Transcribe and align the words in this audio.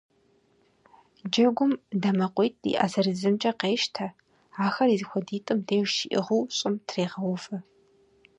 Джэгум 1.29 1.71
дамэкъуитӀ 2.01 2.61
и 2.69 2.71
Ӏэ 2.77 2.85
зырызымкӀэ 2.91 3.51
къещтэ, 3.59 4.07
ахэр 4.65 4.89
и 4.93 4.97
зэхуэдитӀым 5.01 5.59
деж 5.67 5.87
щиӀыгъыу 5.95 6.43
щӀым 6.57 6.75
трегъэувэ. 6.87 7.57